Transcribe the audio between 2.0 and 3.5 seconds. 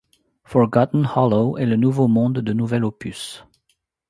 monde de nouvel opus.